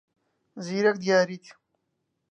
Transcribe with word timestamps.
زیرەک 0.65 0.95
دیاریت. 1.03 1.45